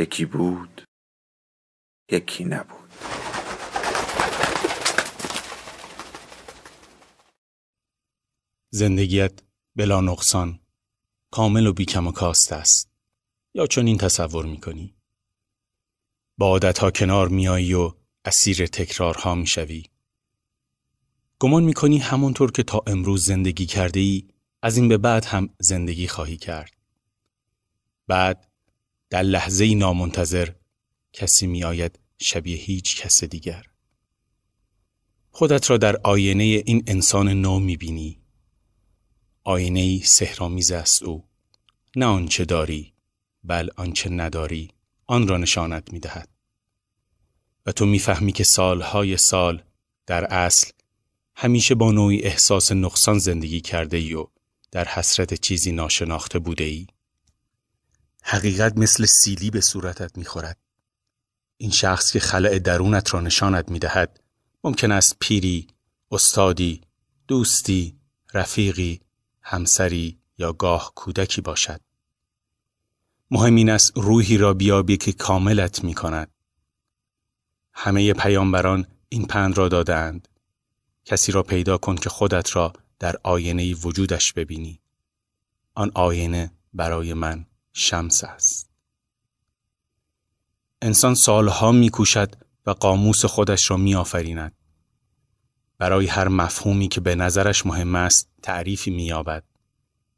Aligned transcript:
یکی 0.00 0.24
بود 0.24 0.82
یکی 2.12 2.44
نبود. 2.44 2.90
زندگیت 8.70 9.40
بلا 9.76 10.00
نقصان 10.00 10.60
کامل 11.30 11.66
و 11.66 11.72
بیکم 11.72 12.06
و 12.06 12.12
کاست 12.12 12.52
است. 12.52 12.90
یا 13.54 13.66
چون 13.66 13.86
این 13.86 13.98
تصور 13.98 14.46
می‌کنی؟ 14.46 14.94
با 16.38 16.46
عادتها 16.46 16.90
کنار 16.90 17.28
میایی 17.28 17.74
و 17.74 17.92
اسیر 18.24 18.66
تکرارها 18.66 19.34
می‌شوی. 19.34 19.84
گمان 21.38 21.64
می‌کنی 21.64 21.98
همونطور 21.98 22.52
که 22.52 22.62
تا 22.62 22.82
امروز 22.86 23.24
زندگی 23.24 23.66
کرده 23.66 24.00
ای 24.00 24.28
از 24.62 24.76
این 24.76 24.88
به 24.88 24.98
بعد 24.98 25.24
هم 25.24 25.54
زندگی 25.58 26.08
خواهی 26.08 26.36
کرد. 26.36 26.72
بعد 28.06 28.49
در 29.10 29.22
لحظه 29.22 29.74
نامنتظر 29.74 30.48
کسی 31.12 31.46
می 31.46 31.64
آید 31.64 31.98
شبیه 32.18 32.56
هیچ 32.56 33.02
کس 33.02 33.24
دیگر. 33.24 33.66
خودت 35.30 35.70
را 35.70 35.76
در 35.76 35.96
آینه 35.96 36.44
این 36.44 36.84
انسان 36.86 37.28
نو 37.28 37.58
می 37.58 37.76
بینی. 37.76 38.20
آینه 39.44 39.98
سهرامیز 40.04 40.72
است 40.72 41.02
او. 41.02 41.28
نه 41.96 42.06
آنچه 42.06 42.44
داری 42.44 42.92
بل 43.44 43.68
آنچه 43.76 44.10
نداری 44.10 44.70
آن 45.06 45.28
را 45.28 45.36
نشانت 45.38 45.92
می 45.92 46.00
دهد. 46.00 46.28
و 47.66 47.72
تو 47.72 47.86
می‌فهمی 47.86 48.32
که 48.32 48.44
سالهای 48.44 49.16
سال 49.16 49.62
در 50.06 50.24
اصل 50.24 50.70
همیشه 51.36 51.74
با 51.74 51.92
نوعی 51.92 52.22
احساس 52.22 52.72
نقصان 52.72 53.18
زندگی 53.18 53.60
کرده 53.60 53.96
ای 53.96 54.14
و 54.14 54.26
در 54.70 54.88
حسرت 54.88 55.34
چیزی 55.34 55.72
ناشناخته 55.72 56.38
بوده 56.38 56.64
ای. 56.64 56.86
حقیقت 58.22 58.76
مثل 58.76 59.06
سیلی 59.06 59.50
به 59.50 59.60
صورتت 59.60 60.18
می‌خورد. 60.18 60.58
این 61.56 61.70
شخص 61.70 62.12
که 62.12 62.20
خلع 62.20 62.58
درونت 62.58 63.14
را 63.14 63.20
نشانت 63.20 63.68
می‌دهد 63.68 64.20
ممکن 64.64 64.92
است 64.92 65.16
پیری، 65.20 65.66
استادی، 66.10 66.80
دوستی، 67.28 67.96
رفیقی، 68.34 69.00
همسری 69.42 70.18
یا 70.38 70.52
گاه 70.52 70.92
کودکی 70.94 71.40
باشد. 71.40 71.80
مهم 73.30 73.54
این 73.54 73.70
است 73.70 73.92
روحی 73.94 74.38
را 74.38 74.54
بیابی 74.54 74.96
که 74.96 75.12
کاملت 75.12 75.84
می 75.84 75.94
کند. 75.94 76.30
همه 77.72 78.12
پیامبران 78.12 78.86
این 79.08 79.26
پند 79.26 79.58
را 79.58 79.68
دادند. 79.68 80.28
کسی 81.04 81.32
را 81.32 81.42
پیدا 81.42 81.78
کن 81.78 81.96
که 81.96 82.08
خودت 82.08 82.56
را 82.56 82.72
در 82.98 83.16
آینه 83.22 83.74
وجودش 83.74 84.32
ببینی. 84.32 84.80
آن 85.74 85.90
آینه 85.94 86.52
برای 86.74 87.14
من 87.14 87.46
شمس 87.72 88.24
است. 88.24 88.70
انسان 90.82 91.14
سالها 91.14 91.72
میکوشد 91.72 92.34
و 92.66 92.70
قاموس 92.70 93.24
خودش 93.24 93.70
را 93.70 93.76
میآفریند. 93.76 94.54
برای 95.78 96.06
هر 96.06 96.28
مفهومی 96.28 96.88
که 96.88 97.00
به 97.00 97.14
نظرش 97.14 97.66
مهم 97.66 97.94
است 97.94 98.28
تعریفی 98.42 98.90
مییابد. 98.90 99.44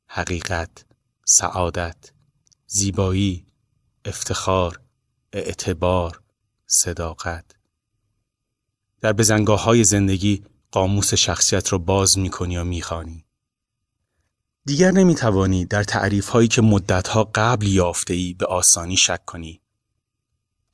حقیقت، 0.07 0.87
سعادت، 1.25 2.13
زیبایی، 2.67 3.47
افتخار، 4.05 4.81
اعتبار، 5.33 6.23
صداقت. 6.67 7.45
در 9.01 9.13
بزنگاه 9.13 9.63
های 9.65 9.85
زندگی 9.85 10.45
قاموس 10.71 11.15
شخصیت 11.15 11.73
را 11.73 11.79
باز 11.79 12.19
می‌کنی 12.19 12.57
و 12.57 12.65
می‌خوانی. 12.65 13.25
دیگر 14.65 14.91
نمی 14.91 15.15
توانی 15.15 15.65
در 15.65 15.85
تعریف 15.85 16.29
هایی 16.29 16.49
که 16.49 16.63
مدتها 16.63 17.31
قبل 17.35 17.67
یافته 17.67 18.15
ای 18.15 18.35
به 18.35 18.47
آسانی 18.47 18.97
شک 18.97 19.25
کنی. 19.25 19.61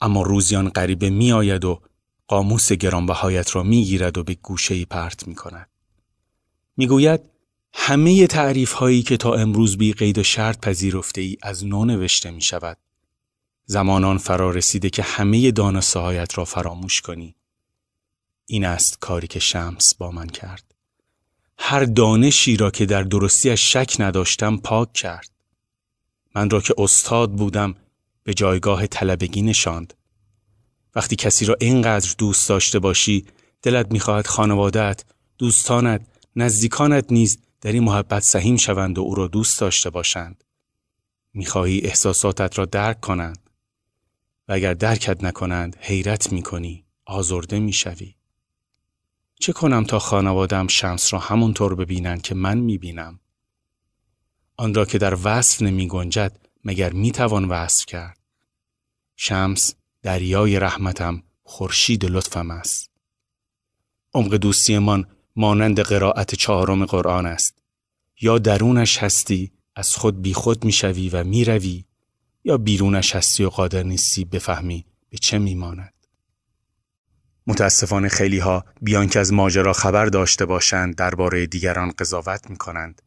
اما 0.01 0.23
روزیان 0.23 0.69
غریبه 0.69 1.11
می 1.11 1.33
آید 1.33 1.65
و 1.65 1.83
قاموس 2.27 2.73
گرانبهایت 2.73 3.57
را 3.57 3.63
می 3.63 3.85
گیرد 3.85 4.19
و 4.19 4.25
به 4.25 4.35
گوشه 4.35 4.85
پرت 4.85 5.29
می 5.29 5.35
کند. 5.35 5.69
می 6.77 6.87
گوید 6.87 7.21
همه 7.73 8.27
تعریف 8.27 8.73
هایی 8.73 9.03
که 9.03 9.17
تا 9.17 9.35
امروز 9.35 9.79
بی 9.79 9.93
قید 9.93 10.19
و 10.19 10.23
شرط 10.23 10.61
پذیرفته 10.61 11.21
ای 11.21 11.37
از 11.43 11.67
نو 11.67 11.85
نوشته 11.85 12.31
می 12.31 12.43
شود. 12.43 12.79
زمانان 13.67 14.19
فرا 14.19 14.51
رسیده 14.51 14.91
که 14.91 15.03
همه 15.03 15.51
دانسته 15.51 15.99
هایت 15.99 16.39
را 16.39 16.45
فراموش 16.45 17.01
کنی. 17.01 17.37
این 18.47 18.65
است 18.65 18.99
کاری 19.01 19.27
که 19.27 19.39
شمس 19.39 19.95
با 19.95 20.11
من 20.11 20.27
کرد. 20.27 20.68
هر 21.59 21.85
دانشی 21.85 22.57
را 22.57 22.71
که 22.71 22.87
در 22.87 23.03
درستیش 23.03 23.73
شک 23.73 23.97
نداشتم 23.99 24.57
پاک 24.57 24.93
کرد. 24.93 25.31
من 26.35 26.51
را 26.51 26.61
که 26.61 26.75
استاد 26.79 27.33
بودم 27.33 27.75
به 28.23 28.35
جایگاه 28.35 28.87
طلبگی 28.87 29.43
نشاند. 29.43 29.95
وقتی 30.95 31.17
کسی 31.17 31.45
را 31.45 31.57
اینقدر 31.61 32.15
دوست 32.19 32.49
داشته 32.49 32.79
باشی 32.79 33.27
دلت 33.63 33.93
می‌خواهد 33.93 34.27
خانوادت، 34.27 35.05
دوستانت، 35.39 36.07
نزدیکانت 36.37 37.13
نیز 37.13 37.39
در 37.61 37.73
این 37.73 37.85
محبت 37.85 38.23
سهیم 38.23 38.57
شوند 38.57 38.99
و 38.99 39.01
او 39.01 39.15
را 39.15 39.27
دوست 39.27 39.61
داشته 39.61 39.91
باشند. 39.91 40.45
می‌خواهی 41.35 41.81
احساساتت 41.81 42.59
را 42.59 42.65
درک 42.65 43.01
کنند. 43.01 43.51
و 44.49 44.53
اگر 44.53 44.75
درکت 44.75 45.25
نکنند 45.25 45.77
حیرت 45.81 46.33
می‌کنی، 46.33 46.85
آزرده 47.07 47.59
می‌شوی. 47.59 48.15
چه 49.41 49.53
کنم 49.53 49.85
تا 49.85 49.99
خانوادم 49.99 50.67
شمس 50.67 51.13
را 51.13 51.19
همونطور 51.19 51.75
ببینند 51.75 52.23
که 52.23 52.35
من 52.35 52.59
می‌بینم؟ 52.59 53.21
آن 54.57 54.75
را 54.75 54.85
که 54.85 54.99
در 54.99 55.19
وصف 55.25 55.63
نمی 55.63 55.89
گنجد 55.89 56.39
مگر 56.65 56.93
می‌توان 56.93 57.45
وصف 57.45 57.87
کرد؟ 57.87 58.19
شمس 59.17 59.75
دریای 60.03 60.59
رحمتم 60.59 61.23
خورشید 61.43 62.05
لطفم 62.05 62.51
است. 62.51 62.91
عمق 64.15 64.35
دوستیمان 64.35 65.07
مانند 65.37 65.81
قرائت 65.81 66.35
چهارم 66.35 66.85
قرآن 66.85 67.27
است. 67.27 67.63
یا 68.21 68.39
درونش 68.39 68.99
هستی 68.99 69.53
از 69.77 69.97
خود 69.97 70.23
بی 70.23 70.35
خود 70.35 70.65
می‌شوی 70.65 71.09
و 71.09 71.25
می‌روی 71.25 71.85
یا 72.45 72.59
بیرونش 72.59 73.17
هستی 73.17 73.45
و 73.45 73.49
قادر 73.49 73.83
نیستی 73.83 74.25
بفهمی 74.25 74.85
به 75.09 75.19
چه 75.19 75.39
میماند. 75.39 75.95
متاسفانه 77.49 78.09
خیلی 78.09 78.39
ها 78.39 78.65
بیان 78.83 79.09
که 79.09 79.21
از 79.21 79.33
ماجرا 79.33 79.73
خبر 79.73 80.07
داشته 80.07 80.45
باشند 80.45 80.95
درباره 80.95 81.47
دیگران 81.47 81.91
قضاوت 81.99 82.51
می 82.51 82.57
کنند. 82.57 83.03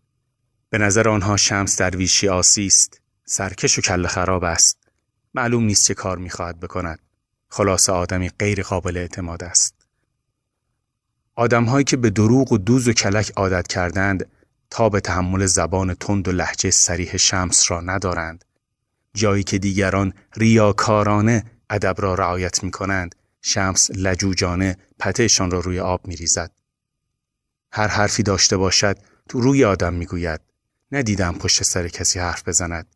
به 0.69 0.77
نظر 0.77 1.09
آنها 1.09 1.37
شمس 1.37 1.77
درویشی 1.77 2.27
آسی 2.27 2.65
است، 2.65 3.01
سرکش 3.25 3.79
و 3.79 3.81
کل 3.81 4.07
خراب 4.07 4.43
است. 4.43 4.77
معلوم 5.33 5.63
نیست 5.63 5.85
چه 5.85 5.93
کار 5.93 6.17
می‌خواهد 6.17 6.59
بکند. 6.59 6.99
خلاص 7.49 7.89
آدمی 7.89 8.29
غیر 8.29 8.63
قابل 8.63 8.97
اعتماد 8.97 9.43
است. 9.43 9.75
آدمهایی 11.35 11.83
که 11.83 11.97
به 11.97 12.09
دروغ 12.09 12.51
و 12.51 12.57
دوز 12.57 12.87
و 12.87 12.93
کلک 12.93 13.31
عادت 13.35 13.67
کردند 13.67 14.25
تا 14.69 14.89
به 14.89 14.99
تحمل 14.99 15.45
زبان 15.45 15.93
تند 15.93 16.27
و 16.27 16.31
لحجه 16.31 16.71
سریح 16.71 17.17
شمس 17.17 17.71
را 17.71 17.81
ندارند. 17.81 18.45
جایی 19.13 19.43
که 19.43 19.57
دیگران 19.57 20.13
ریاکارانه 20.35 21.45
ادب 21.69 21.95
را 21.97 22.15
رعایت 22.15 22.63
می 22.63 22.71
کنند 22.71 23.15
شمس 23.41 23.91
لجوجانه 23.91 24.77
پتهشان 24.99 25.51
را 25.51 25.59
روی 25.59 25.79
آب 25.79 26.07
می 26.07 26.15
ریزد. 26.15 26.51
هر 27.71 27.87
حرفی 27.87 28.23
داشته 28.23 28.57
باشد 28.57 28.97
تو 29.29 29.41
روی 29.41 29.65
آدم 29.65 29.93
می 29.93 30.05
گوید. 30.05 30.41
ندیدم 30.91 31.37
پشت 31.37 31.63
سر 31.63 31.87
کسی 31.87 32.19
حرف 32.19 32.47
بزند. 32.47 32.95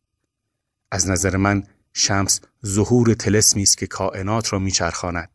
از 0.91 1.09
نظر 1.09 1.37
من 1.37 1.63
شمس 1.93 2.41
ظهور 2.65 3.13
تلسمی 3.13 3.63
است 3.63 3.77
که 3.77 3.87
کائنات 3.87 4.53
را 4.53 4.59
میچرخاند. 4.59 5.29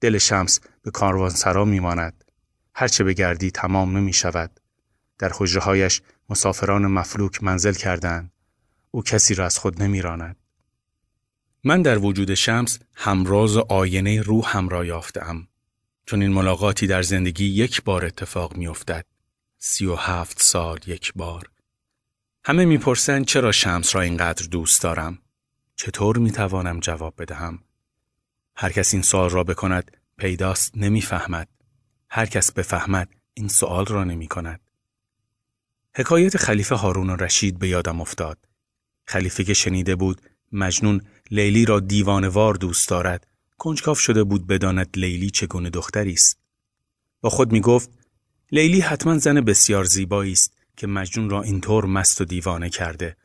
دل 0.00 0.18
شمس 0.18 0.60
به 0.82 0.90
کاروانسرا 0.90 1.64
میماند. 1.64 2.24
هرچه 2.74 3.04
بگردی 3.04 3.50
تمام 3.50 3.96
نمی 3.96 4.12
شود. 4.12 4.60
در 5.18 5.32
حجرهایش 5.34 6.02
مسافران 6.28 6.86
مفلوک 6.86 7.42
منزل 7.42 7.72
کردند. 7.72 8.32
او 8.90 9.02
کسی 9.02 9.34
را 9.34 9.44
از 9.46 9.58
خود 9.58 9.82
نمیراند. 9.82 10.36
من 11.66 11.82
در 11.82 11.98
وجود 11.98 12.34
شمس 12.34 12.78
همراز 12.94 13.56
و 13.56 13.60
آینه 13.68 14.22
روح 14.22 14.56
هم 14.56 14.68
را 14.68 14.84
یافتم. 14.84 15.48
چون 16.06 16.22
این 16.22 16.32
ملاقاتی 16.32 16.86
در 16.86 17.02
زندگی 17.02 17.44
یک 17.44 17.82
بار 17.82 18.04
اتفاق 18.04 18.56
می 18.56 18.66
افتد. 18.66 19.06
سی 19.58 19.86
و 19.86 19.94
هفت 19.94 20.42
سال 20.42 20.78
یک 20.86 21.12
بار. 21.16 21.50
همه 22.44 22.64
می‌پرسند 22.64 23.26
چرا 23.26 23.52
شمس 23.52 23.94
را 23.94 24.00
اینقدر 24.00 24.46
دوست 24.46 24.82
دارم؟ 24.82 25.18
چطور 25.76 26.18
می‌توانم 26.18 26.80
جواب 26.80 27.14
بدهم؟ 27.18 27.58
هر 28.56 28.72
کس 28.72 28.94
این 28.94 29.02
سوال 29.02 29.30
را 29.30 29.44
بکند 29.44 29.96
پیداست 30.16 30.72
نمی‌فهمد. 30.76 31.48
هر 32.10 32.26
کس 32.26 32.52
بفهمد 32.52 33.08
این 33.34 33.48
سوال 33.48 33.86
را 33.86 34.04
نمی 34.04 34.28
کند. 34.28 34.60
حکایت 35.96 36.36
خلیفه 36.36 36.74
هارون 36.74 37.10
رشید 37.10 37.58
به 37.58 37.68
یادم 37.68 38.00
افتاد. 38.00 38.38
خلیفه 39.06 39.44
که 39.44 39.54
شنیده 39.54 39.96
بود 39.96 40.20
مجنون 40.52 41.00
لیلی 41.30 41.64
را 41.64 41.80
دیوانوار 41.80 42.54
دوست 42.54 42.88
دارد 42.88 43.26
کنجکاف 43.58 44.00
شده 44.00 44.24
بود 44.24 44.46
بداند 44.46 44.88
لیلی 44.96 45.30
چگونه 45.30 45.70
دختری 45.70 46.12
است 46.12 46.38
با 47.20 47.30
خود 47.30 47.52
می 47.52 47.60
گفت 47.60 47.90
لیلی 48.52 48.80
حتما 48.80 49.18
زن 49.18 49.40
بسیار 49.40 49.84
زیبایی 49.84 50.32
است 50.32 50.52
که 50.76 50.86
مجنون 50.86 51.30
را 51.30 51.42
اینطور 51.42 51.86
مست 51.86 52.20
و 52.20 52.24
دیوانه 52.24 52.70
کرده 52.70 53.16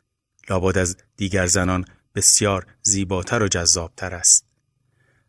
لابد 0.50 0.78
از 0.78 0.96
دیگر 1.16 1.46
زنان 1.46 1.84
بسیار 2.14 2.66
زیباتر 2.82 3.42
و 3.42 3.48
جذابتر 3.48 4.14
است 4.14 4.50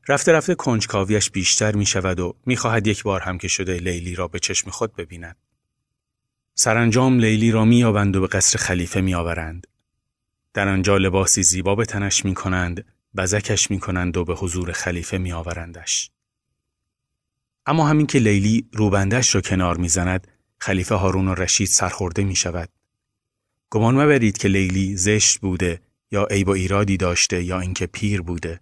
رفته 0.07 0.31
رفته 0.31 0.55
کنجکاویش 0.55 1.29
بیشتر 1.29 1.75
می 1.75 1.85
شود 1.85 2.19
و 2.19 2.35
می 2.45 2.55
خواهد 2.55 2.87
یک 2.87 3.03
بار 3.03 3.21
هم 3.21 3.37
که 3.37 3.47
شده 3.47 3.77
لیلی 3.77 4.15
را 4.15 4.27
به 4.27 4.39
چشم 4.39 4.69
خود 4.69 4.95
ببیند. 4.95 5.35
سرانجام 6.55 7.19
لیلی 7.19 7.51
را 7.51 7.65
می 7.65 7.83
و 7.83 8.11
به 8.11 8.27
قصر 8.27 8.59
خلیفه 8.59 9.01
می 9.01 9.15
آورند. 9.15 9.67
در 10.53 10.67
آنجا 10.67 10.97
لباسی 10.97 11.43
زیبا 11.43 11.75
به 11.75 11.85
تنش 11.85 12.25
می 12.25 12.33
کنند، 12.33 12.85
بزکش 13.17 13.71
می 13.71 13.79
کنند 13.79 14.17
و 14.17 14.25
به 14.25 14.35
حضور 14.35 14.71
خلیفه 14.71 15.17
می 15.17 15.31
آورندش. 15.31 16.11
اما 17.65 17.87
همین 17.87 18.07
که 18.07 18.19
لیلی 18.19 18.69
روبندش 18.73 19.35
را 19.35 19.41
کنار 19.41 19.77
می 19.77 19.89
زند، 19.89 20.27
خلیفه 20.57 20.95
هارون 20.95 21.27
و 21.27 21.33
رشید 21.33 21.67
سرخورده 21.67 22.23
می 22.23 22.35
شود. 22.35 22.69
گمان 23.69 23.95
مبرید 23.95 24.37
که 24.37 24.47
لیلی 24.47 24.97
زشت 24.97 25.39
بوده 25.39 25.81
یا 26.11 26.25
عیب 26.25 26.47
و 26.47 26.51
ایرادی 26.51 26.97
داشته 26.97 27.43
یا 27.43 27.59
اینکه 27.59 27.87
پیر 27.87 28.21
بوده. 28.21 28.59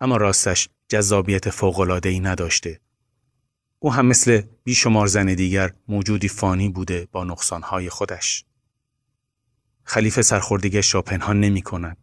اما 0.00 0.16
راستش 0.16 0.68
جذابیت 0.88 1.64
ای 2.06 2.20
نداشته. 2.20 2.80
او 3.78 3.92
هم 3.92 4.06
مثل 4.06 4.42
بیشمار 4.64 5.06
زن 5.06 5.34
دیگر 5.34 5.72
موجودی 5.88 6.28
فانی 6.28 6.68
بوده 6.68 7.08
با 7.12 7.24
نقصانهای 7.24 7.88
خودش. 7.88 8.44
خلیفه 9.94 10.22
سرخوردگش 10.22 10.94
را 10.94 11.02
پنهان 11.02 11.40
نمی 11.40 11.62
کند. 11.62 11.96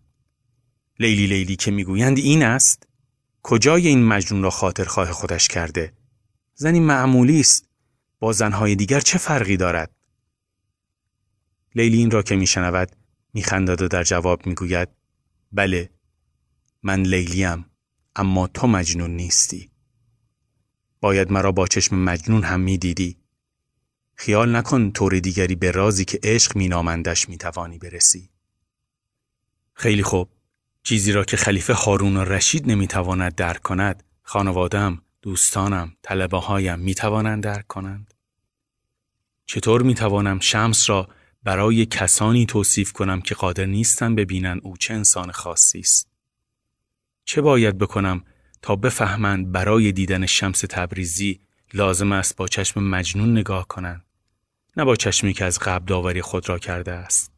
لیلی 1.00 1.28
لیلی 1.28 1.56
که 1.56 1.72
می‌گویند 1.72 2.18
این 2.18 2.44
است 2.44 2.88
کجای 3.44 3.88
این 3.88 4.06
مجنون 4.06 4.44
را 4.44 4.50
خاطرخواه 4.50 5.12
خودش 5.12 5.48
کرده؟ 5.48 5.94
زنی 6.56 6.80
معمولی 6.80 7.40
است 7.40 7.70
با 8.20 8.34
زنهای 8.34 8.76
دیگر 8.76 9.00
چه 9.00 9.18
فرقی 9.18 9.58
دارد؟ 9.58 9.92
لیلی 11.76 11.98
این 11.98 12.12
را 12.12 12.24
که 12.24 12.36
میشنود 12.36 12.96
میخندد 13.34 13.82
و 13.82 13.88
در 13.88 14.04
جواب 14.04 14.48
می‌گوید 14.48 14.90
بله 15.52 15.90
من 16.84 17.02
لیلیم 17.02 17.66
اما 18.16 18.48
تو 18.48 18.68
مجنون 18.68 19.12
نیستی. 19.12 19.72
باید 21.00 21.32
مرا 21.32 21.52
با 21.52 21.68
چشم 21.68 21.96
مجنون 21.96 22.44
هم 22.44 22.60
می‌دیدی. 22.60 23.21
خیال 24.22 24.56
نکن 24.56 24.92
طور 24.92 25.20
دیگری 25.20 25.56
به 25.56 25.72
رازی 25.72 26.06
که 26.06 26.20
عشق 26.24 26.58
مینامندش 26.58 27.30
می‌توانی 27.30 27.78
برسی. 27.78 28.30
خیلی 29.74 30.04
خوب. 30.04 30.30
چیزی 30.84 31.12
را 31.12 31.24
که 31.24 31.38
خلیفه 31.38 31.74
هارون 31.74 32.18
و 32.18 32.24
رشید 32.24 32.72
نمی‌تواند 32.72 33.36
درک 33.36 33.62
کند 33.62 34.04
خانوادم 34.24 35.02
دوستانم 35.22 35.96
طلبه 36.02 36.38
هایم 36.38 36.80
می‌توانند 36.80 37.44
درک 37.44 37.68
کنند. 37.68 38.14
چطور 39.46 39.82
می‌توانم 39.82 40.40
شمس 40.40 40.90
را 40.90 41.10
برای 41.44 41.86
کسانی 41.86 42.46
توصیف 42.46 42.92
کنم 42.92 43.22
که 43.22 43.36
قادر 43.36 43.66
نیستن 43.66 44.16
ببینن 44.16 44.60
او 44.64 44.78
چه 44.78 44.94
انسان 44.94 45.32
خاصی 45.32 45.80
است؟ 45.80 46.08
چه 47.26 47.42
باید 47.42 47.78
بکنم 47.78 48.26
تا 48.62 48.76
بفهمند 48.76 49.52
برای 49.52 49.92
دیدن 49.92 50.26
شمس 50.26 50.60
تبریزی 50.70 51.40
لازم 51.74 52.12
است 52.12 52.36
با 52.36 52.48
چشم 52.48 52.84
مجنون 52.84 53.38
نگاه 53.38 53.68
کنند؟ 53.68 54.06
نه 54.78 54.86
با 54.86 54.96
چشمی 54.96 55.34
که 55.34 55.46
از 55.46 55.60
قبل 55.60 55.86
داوری 55.86 56.22
خود 56.22 56.50
را 56.50 56.60
کرده 56.60 56.92
است. 56.92 57.32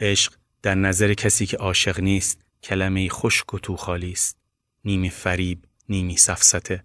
عشق 0.00 0.34
در 0.62 0.74
نظر 0.74 1.14
کسی 1.14 1.46
که 1.46 1.56
عاشق 1.56 2.00
نیست 2.00 2.40
کلمه 2.62 3.08
خشک 3.08 3.54
و 3.54 3.58
توخالی 3.58 4.12
است. 4.12 4.36
نیمی 4.84 5.10
فریب 5.10 5.64
نیمی 5.88 6.16
سفسته 6.16 6.84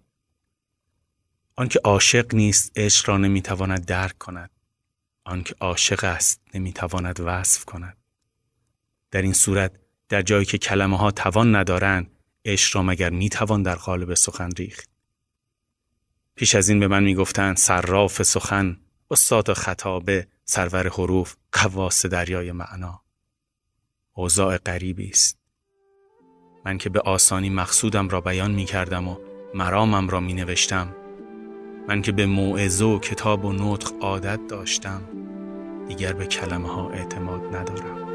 آنکه 1.56 1.80
عاشق 1.84 2.34
نیست 2.34 2.72
عشق 2.76 3.08
را 3.08 3.18
نمی‌تواند 3.18 3.84
درک 3.84 4.18
کند. 4.18 4.50
آنکه 5.24 5.54
عاشق 5.60 6.04
است 6.04 6.40
نمی‌تواند 6.54 7.20
وصف 7.20 7.64
کند. 7.64 7.96
در 9.10 9.22
این 9.22 9.32
صورت 9.32 9.72
در 10.08 10.22
جایی 10.22 10.44
که 10.44 10.58
کلمه 10.58 10.98
ها 10.98 11.10
توان 11.10 11.56
ندارند 11.56 12.10
عشق 12.44 12.76
را 12.76 12.82
مگر 12.82 13.10
می‌توان 13.10 13.62
در 13.62 13.74
قالب 13.74 14.14
سخن 14.14 14.50
ریخت؟ 14.50 14.88
پیش 16.34 16.54
از 16.54 16.68
این 16.68 16.80
به 16.80 16.88
من 16.88 17.02
می‌گفتند 17.02 17.56
صراف 17.56 18.22
سخن 18.22 18.80
استاد 19.10 19.52
خطابه 19.52 20.26
سرور 20.44 20.88
حروف 20.88 21.36
قواس 21.52 22.06
دریای 22.06 22.52
معنا. 22.52 23.00
اوضاع 24.12 24.58
غریبی 24.58 25.08
است. 25.08 25.38
من 26.64 26.78
که 26.78 26.90
به 26.90 27.00
آسانی 27.00 27.50
مقصودم 27.50 28.08
را 28.08 28.20
بیان 28.20 28.50
می 28.50 28.64
کردم 28.64 29.08
و 29.08 29.16
مرامم 29.54 30.08
را 30.08 30.20
می 30.20 30.34
نوشتم 30.34 30.94
من 31.88 32.02
که 32.02 32.12
به 32.12 32.26
موعظه 32.26 32.84
و 32.84 32.98
کتاب 32.98 33.44
و 33.44 33.52
نطق 33.52 33.92
عادت 34.00 34.40
داشتم. 34.48 35.02
دیگر 35.88 36.12
به 36.12 36.26
کلمه 36.26 36.68
ها 36.68 36.90
اعتماد 36.90 37.56
ندارم. 37.56 38.06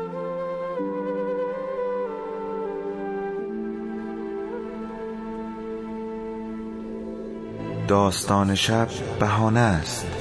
داستان 7.88 8.56
شب 8.56 8.88
بهانه 9.20 9.60
است. 9.60 10.21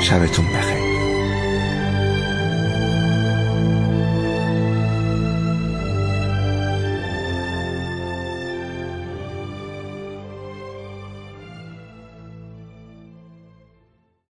شبتون 0.00 0.46
بخیر. 0.46 0.77